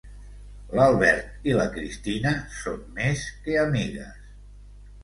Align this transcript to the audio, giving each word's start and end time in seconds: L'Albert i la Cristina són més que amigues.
L'Albert 0.79 1.45
i 1.51 1.53
la 1.59 1.67
Cristina 1.75 2.33
són 2.63 2.83
més 2.99 3.31
que 3.45 3.61
amigues. 3.69 4.35